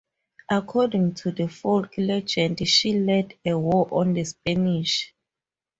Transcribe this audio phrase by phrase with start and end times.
[0.49, 5.13] According to the folk legend she led a war on the Spanish.